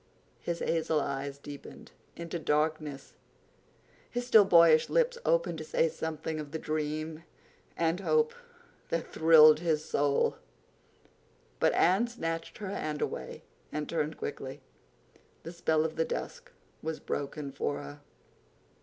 His 0.39 0.61
hazel 0.61 0.99
eyes 0.99 1.37
deepened 1.37 1.91
into 2.15 2.39
darkness, 2.39 3.13
his 4.09 4.25
still 4.25 4.45
boyish 4.45 4.89
lips 4.89 5.19
opened 5.25 5.59
to 5.59 5.63
say 5.63 5.89
something 5.89 6.39
of 6.39 6.49
the 6.49 6.57
dream 6.57 7.23
and 7.77 7.99
hope 7.99 8.33
that 8.89 9.05
thrilled 9.13 9.59
his 9.59 9.85
soul. 9.85 10.37
But 11.59 11.73
Anne 11.75 12.07
snatched 12.07 12.57
her 12.57 12.71
hand 12.71 12.99
away 12.99 13.43
and 13.71 13.87
turned 13.87 14.17
quickly. 14.17 14.61
The 15.43 15.51
spell 15.53 15.85
of 15.85 15.97
the 15.97 16.03
dusk 16.05 16.51
was 16.81 16.99
broken 16.99 17.51
for 17.51 17.77
her. 17.77 17.99